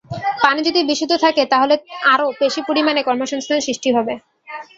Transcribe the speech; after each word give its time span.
পানি 0.43 0.59
যদি 0.67 0.79
বিশুদ্ধ 0.89 1.13
থাকে 1.25 1.43
তাহলে 1.51 1.75
আরও 2.13 2.27
বেশি 2.41 2.61
পরিমাণে 2.67 3.01
কর্মসংস্থান 3.07 3.59
সৃষ্টি 3.67 3.89
হবে। 3.97 4.13